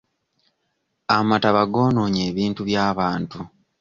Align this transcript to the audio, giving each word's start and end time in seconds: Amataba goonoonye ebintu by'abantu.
Amataba 1.17 1.61
goonoonye 1.73 2.21
ebintu 2.29 2.61
by'abantu. 2.69 3.39